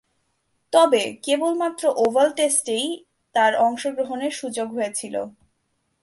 [0.73, 2.85] তবে, কেবলমাত্র ওভাল টেস্টেই
[3.35, 5.15] তার অংশগ্রহণের সুযোগ হয়েছিল।